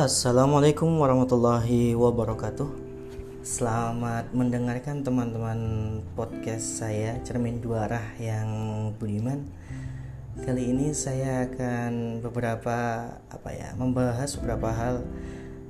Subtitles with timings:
[0.00, 2.72] Assalamualaikum warahmatullahi wabarakatuh.
[3.44, 5.60] Selamat mendengarkan teman-teman
[6.16, 8.48] podcast saya Cermin Dua Arah yang
[8.96, 9.44] budiman.
[10.40, 15.04] Kali ini saya akan beberapa apa ya, membahas beberapa hal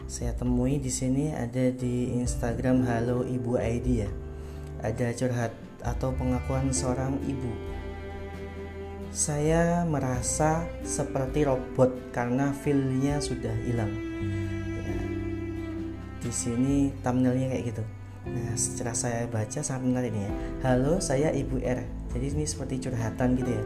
[0.07, 4.11] saya temui di sini ada di Instagram Halo Ibu ID ya.
[4.79, 5.51] Ada curhat
[5.83, 7.51] atau pengakuan seorang ibu
[9.11, 14.10] saya merasa seperti robot karena feelnya sudah hilang.
[16.31, 17.83] Di sini thumbnailnya kayak gitu.
[18.31, 20.33] Nah, secara saya baca sangat menarik nih ya.
[20.63, 21.83] Halo, saya Ibu R.
[22.15, 23.65] Jadi ini seperti curhatan gitu ya.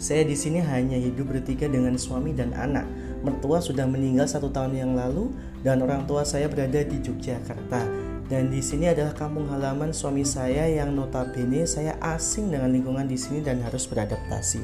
[0.00, 2.88] Saya di sini hanya hidup bertiga dengan suami dan anak.
[3.20, 8.52] Mertua sudah meninggal satu tahun yang lalu dan orang tua saya berada di Yogyakarta dan
[8.52, 13.40] di sini adalah kampung halaman suami saya yang notabene saya asing dengan lingkungan di sini
[13.40, 14.60] dan harus beradaptasi.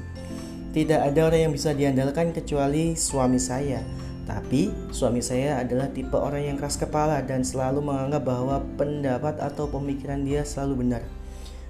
[0.77, 3.81] Tidak ada orang yang bisa diandalkan kecuali suami saya.
[4.25, 9.69] Tapi suami saya adalah tipe orang yang keras kepala dan selalu menganggap bahwa pendapat atau
[9.69, 11.03] pemikiran dia selalu benar.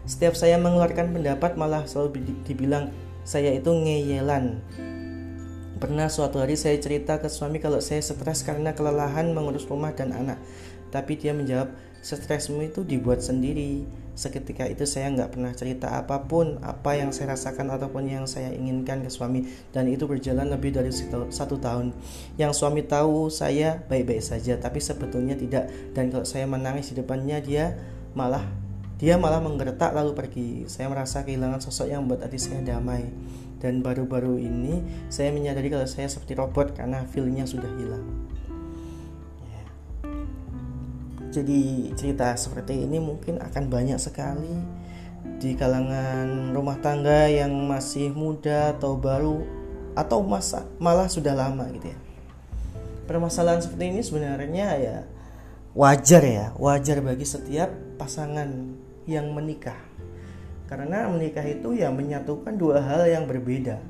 [0.07, 2.95] Setiap saya mengeluarkan pendapat malah selalu dibilang
[3.27, 4.63] saya itu ngeyelan.
[5.83, 10.15] Pernah suatu hari saya cerita ke suami kalau saya stres karena kelelahan mengurus rumah dan
[10.15, 10.39] anak.
[10.95, 13.83] Tapi dia menjawab, stresmu itu dibuat sendiri.
[14.15, 18.55] Seketika itu saya nggak pernah cerita apa pun apa yang saya rasakan ataupun yang saya
[18.55, 19.43] inginkan ke suami
[19.75, 20.95] dan itu berjalan lebih dari
[21.34, 21.91] satu tahun.
[22.39, 25.67] Yang suami tahu saya baik-baik saja tapi sebetulnya tidak
[25.98, 27.75] dan kalau saya menangis di depannya dia
[28.15, 28.47] malah
[28.95, 30.51] dia malah menggertak lalu pergi.
[30.70, 33.11] Saya merasa kehilangan sosok yang membuat hati saya damai.
[33.59, 38.05] Dan baru-baru ini saya menyadari kalau saya seperti robot karena feelnya sudah hilang.
[41.35, 44.55] Jadi cerita seperti ini mungkin akan banyak sekali
[45.43, 49.43] di kalangan rumah tangga yang masih muda atau baru
[49.99, 51.98] atau masa malah sudah lama gitu ya.
[53.11, 54.97] Permasalahan seperti ini sebenarnya ya
[55.75, 57.67] wajar ya, wajar bagi setiap
[57.98, 58.79] pasangan
[59.11, 59.77] yang menikah.
[60.70, 63.83] Karena menikah itu ya menyatukan dua hal yang berbeda.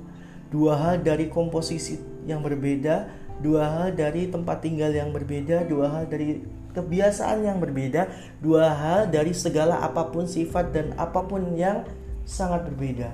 [0.48, 3.04] Dua hal dari komposisi yang berbeda,
[3.44, 6.40] dua hal dari tempat tinggal yang berbeda, dua hal dari
[6.74, 8.10] kebiasaan yang berbeda,
[8.42, 11.86] dua hal dari segala apa pun sifat dan apa pun yang
[12.26, 13.08] sangat berbeda.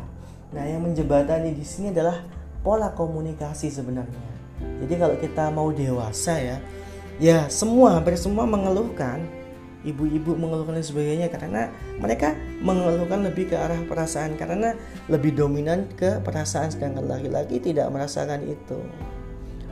[0.50, 2.25] Nah, yang menjembatani di sini adalah
[2.65, 4.28] pola komunikasi sebenarnya.
[4.82, 6.56] Jadi kalau kita mau dewasa ya,
[7.21, 9.25] ya semua hampir semua mengeluhkan
[9.84, 14.77] ibu-ibu mengeluhkan dan sebagainya karena mereka mengeluhkan lebih ke arah perasaan karena
[15.09, 18.77] lebih dominan ke perasaan sedangkan laki-laki tidak merasakan itu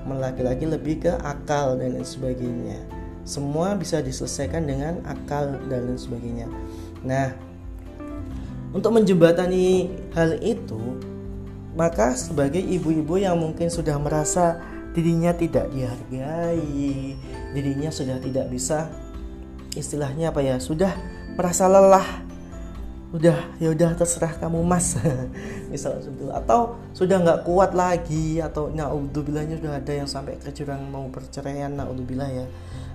[0.08, 2.80] laki-laki lebih ke akal dan lain sebagainya
[3.28, 6.48] semua bisa diselesaikan dengan akal dan lain sebagainya.
[7.04, 7.36] Nah,
[8.72, 10.96] untuk menjembatani hal itu,
[11.76, 14.56] maka sebagai ibu-ibu yang mungkin sudah merasa
[14.96, 17.12] dirinya tidak dihargai,
[17.52, 18.88] dirinya sudah tidak bisa
[19.76, 20.96] istilahnya apa ya, sudah
[21.36, 22.24] merasa lelah
[23.08, 25.00] udah ya udah terserah kamu mas.
[25.72, 26.28] Misalnya itu.
[26.28, 30.52] Atau sudah nggak kuat lagi atau naudzubilahnya sudah ada yang sampai ke
[30.92, 32.46] mau perceraian naudzubillah ya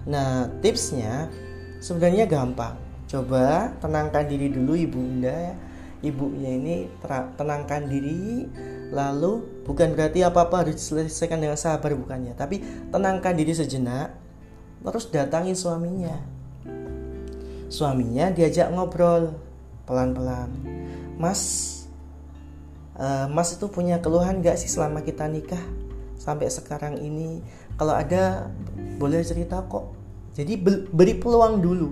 [0.03, 1.31] Nah, tipsnya
[1.79, 2.75] sebenarnya gampang.
[3.07, 5.55] Coba tenangkan diri dulu ibunda ya.
[6.03, 6.75] Ibunya ini
[7.39, 8.43] tenangkan diri
[8.91, 12.59] lalu bukan berarti apa-apa harus diselesaikan dengan sabar bukannya, tapi
[12.91, 14.11] tenangkan diri sejenak
[14.83, 16.19] terus datangi suaminya.
[17.71, 19.31] Suaminya diajak ngobrol
[19.87, 20.51] pelan-pelan.
[21.15, 21.41] Mas
[22.99, 25.63] uh, Mas itu punya keluhan gak sih selama kita nikah
[26.19, 27.39] sampai sekarang ini?
[27.77, 28.49] Kalau ada
[28.97, 29.95] boleh cerita kok.
[30.33, 30.57] Jadi
[30.89, 31.89] beri peluang dulu.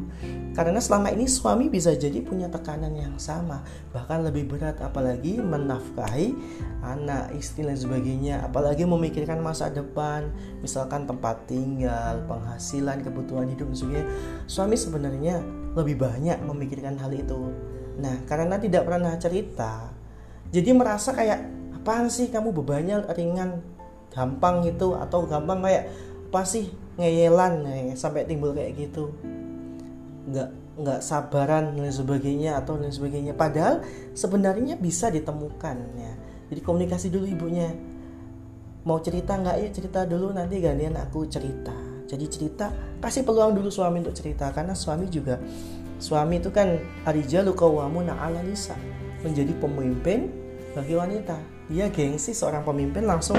[0.51, 3.63] Karena selama ini suami bisa jadi punya tekanan yang sama
[3.95, 6.35] bahkan lebih berat apalagi menafkahi
[6.81, 8.41] anak istri dan sebagainya.
[8.43, 14.07] Apalagi memikirkan masa depan misalkan tempat tinggal penghasilan kebutuhan hidup dan sebagainya.
[14.49, 15.39] Suami sebenarnya
[15.77, 17.53] lebih banyak memikirkan hal itu.
[18.01, 20.01] Nah karena tidak pernah cerita
[20.51, 21.47] jadi merasa kayak
[21.79, 22.51] apaan sih kamu?
[22.51, 23.63] Bebannya ringan
[24.11, 25.87] gampang gitu atau gampang kayak
[26.31, 29.11] apa sih ngeyelan nih sampai timbul kayak gitu.
[30.27, 30.49] Nggak
[30.81, 33.35] nggak sabaran dan sebagainya atau dan sebagainya.
[33.35, 33.83] Padahal
[34.15, 36.13] sebenarnya bisa ditemukan ya.
[36.51, 37.71] Jadi komunikasi dulu ibunya.
[38.87, 39.55] Mau cerita nggak?
[39.59, 41.75] Ya cerita dulu nanti gantian aku cerita.
[42.07, 44.51] Jadi cerita kasih peluang dulu suami untuk cerita.
[44.55, 45.39] Karena suami juga
[46.01, 48.73] suami itu kan arijalu kawamu ala nisa
[49.21, 50.31] menjadi pemimpin
[50.73, 51.37] bagi wanita.
[51.71, 53.37] Dia gengsi seorang pemimpin langsung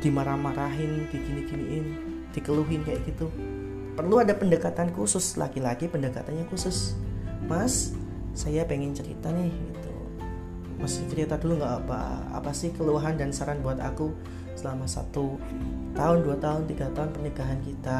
[0.00, 1.86] dimarah-marahin digini-giniin
[2.36, 3.32] dikeluhin kayak gitu.
[3.96, 6.92] Perlu ada pendekatan khusus laki-laki pendekatannya khusus.
[7.48, 7.96] Mas
[8.36, 9.94] saya pengen cerita nih gitu.
[10.76, 12.00] Mas cerita dulu nggak apa
[12.36, 14.12] apa sih keluhan dan saran buat aku
[14.52, 15.40] selama satu
[15.96, 17.98] tahun dua tahun tiga tahun pernikahan kita?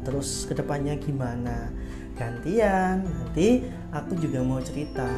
[0.00, 1.68] Terus ke depannya gimana?
[2.16, 5.08] Gantian nanti aku juga mau cerita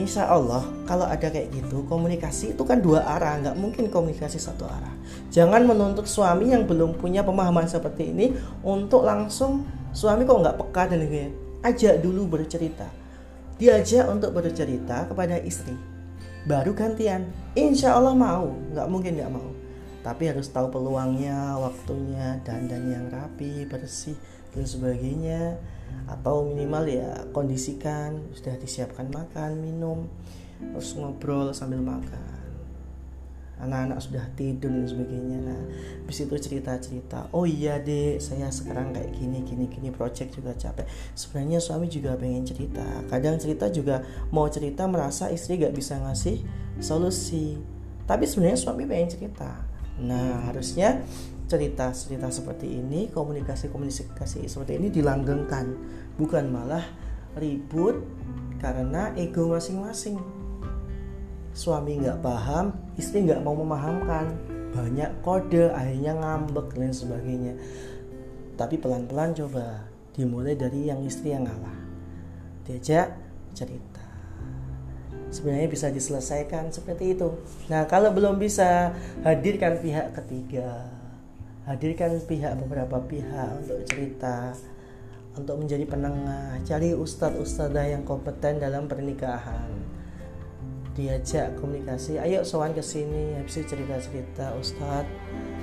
[0.00, 4.64] Insya Allah kalau ada kayak gitu komunikasi itu kan dua arah nggak mungkin komunikasi satu
[4.64, 4.94] arah.
[5.28, 8.32] Jangan menuntut suami yang belum punya pemahaman seperti ini
[8.64, 10.82] untuk langsung suami kok nggak peka?
[10.88, 12.88] dan gitu ajak dulu bercerita.
[13.60, 15.76] Diajak untuk bercerita kepada istri.
[16.48, 17.28] Baru gantian.
[17.52, 18.48] Insya Allah mau.
[18.72, 19.52] Nggak mungkin nggak mau.
[20.00, 24.16] Tapi harus tahu peluangnya waktunya dandan yang rapi bersih
[24.56, 25.60] dan sebagainya
[26.10, 30.10] atau minimal ya kondisikan sudah disiapkan makan minum
[30.60, 32.38] terus ngobrol sambil makan.
[33.60, 35.38] Anak-anak sudah tidur dan sebagainya.
[35.44, 35.62] Nah
[36.00, 40.88] habis itu cerita-cerita oh iya dek saya sekarang kayak gini gini gini project juga capek.
[41.12, 42.84] Sebenarnya suami juga pengen cerita.
[43.12, 44.00] Kadang cerita juga
[44.32, 46.40] mau cerita merasa istri gak bisa ngasih
[46.80, 47.60] solusi.
[48.08, 49.52] Tapi sebenarnya suami pengen cerita.
[50.00, 51.04] Nah harusnya
[51.50, 55.74] cerita cerita seperti ini komunikasi komunikasi seperti ini dilanggengkan.
[56.14, 56.86] Bukan malah
[57.34, 58.06] ribut
[58.62, 60.22] karena ego masing-masing.
[61.50, 64.30] Suami nggak paham istri nggak mau memahamkan.
[64.70, 67.58] Banyak kode akhirnya ngambek dan sebagainya.
[68.54, 71.78] Tapi pelan-pelan coba dimulai dari yang istri yang ngalah.
[72.62, 73.18] Diajak
[73.58, 74.06] cerita.
[75.34, 77.34] Sebenarnya bisa diselesaikan seperti itu.
[77.66, 78.94] Nah kalau belum bisa
[79.26, 80.99] hadirkan pihak ketiga
[81.68, 84.56] hadirkan pihak beberapa pihak untuk cerita
[85.36, 86.60] untuk menjadi penengah.
[86.64, 89.68] Cari ustadz ustadzah yang kompeten dalam pernikahan.
[90.96, 92.18] Diajak komunikasi.
[92.18, 95.08] Ayo sowan ke sini habis itu cerita cerita Ustadz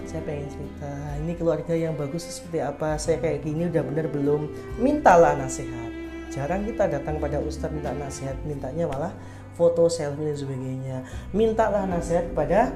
[0.08, 0.92] saya pengen cerita.
[1.20, 2.96] Ini keluarga yang bagus seperti apa?
[2.96, 4.48] Saya kayak gini udah bener belum?
[4.80, 5.92] Mintalah nasihat.
[6.32, 9.12] Jarang kita datang pada Ustadz minta nasihat mintanya malah
[9.60, 10.98] foto selfie dan sebagainya.
[11.36, 12.72] Mintalah nasihat kepada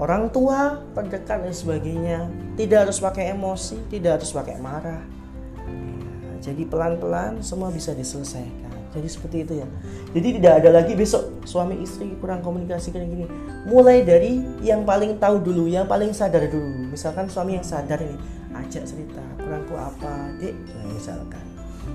[0.00, 2.18] orang tua terdekat dan sebagainya.
[2.56, 5.04] Tidak harus pakai emosi tidak harus pakai marah.
[6.24, 8.72] Ya, jadi pelan-pelan semua bisa diselesaikan.
[8.90, 9.68] Jadi seperti itu ya.
[10.10, 13.26] Jadi tidak ada lagi besok suami istri kurang komunikasi kayak gini.
[13.70, 16.90] Mulai dari yang paling tahu dulu yang paling sadar dulu.
[16.90, 18.18] Misalkan suami yang sadar ini
[18.50, 21.44] ajak cerita kurangku apa dek nah, misalkan.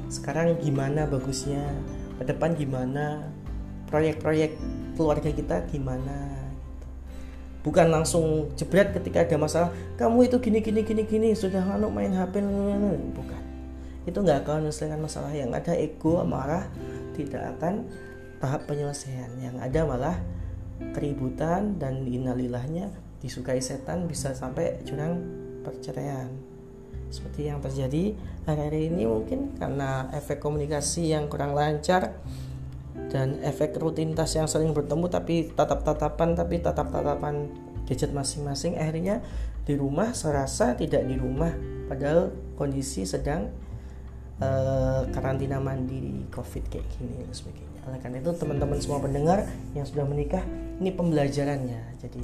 [0.08, 1.68] Sekarang gimana bagusnya?
[2.16, 3.28] Ke depan gimana?
[3.92, 4.56] Proyek-proyek
[4.96, 6.45] keluarga kita gimana
[7.66, 12.14] bukan langsung jebret ketika ada masalah kamu itu gini gini gini gini sudah anu main
[12.14, 12.46] HP
[13.18, 13.42] bukan.
[14.06, 15.34] Itu nggak akan menyelesaikan masalah.
[15.34, 16.70] Yang ada ego marah
[17.18, 17.90] tidak akan
[18.38, 19.34] tahap penyelesaian.
[19.42, 20.18] Yang ada malah
[20.94, 25.26] keributan dan inalilahnya disukai setan bisa sampai curang
[25.66, 26.30] perceraian.
[27.10, 28.14] Seperti yang terjadi
[28.46, 32.22] hari-hari ini mungkin karena efek komunikasi yang kurang lancar
[33.10, 37.48] dan efek rutinitas yang sering bertemu tapi tatap-tatapan tapi tatap-tatapan
[37.86, 39.22] gadget masing-masing akhirnya
[39.66, 41.54] di rumah serasa tidak di rumah.
[41.86, 43.50] Padahal kondisi sedang
[44.42, 47.80] uh, karantina mandiri covid kayak gini dan sebagainya.
[47.86, 49.46] Oleh karena itu teman-teman semua pendengar
[49.78, 50.42] yang sudah menikah
[50.82, 52.02] ini pembelajarannya.
[52.02, 52.22] Jadi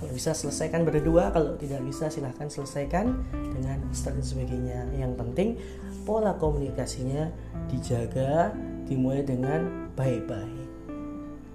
[0.00, 3.20] kalau bisa selesaikan berdua kalau tidak bisa silahkan selesaikan
[3.52, 4.88] dengan dan sebagainya.
[4.96, 5.48] Yang penting
[6.08, 7.28] pola komunikasinya
[7.68, 8.56] dijaga
[8.88, 10.68] dimulai dengan baik-baik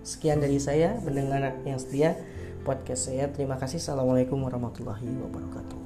[0.07, 2.15] sekian dari saya pendengar yang setia
[2.63, 3.31] podcast saya.
[3.31, 3.79] Terima kasih.
[3.79, 5.79] Assalamualaikum warahmatullahi wabarakatuh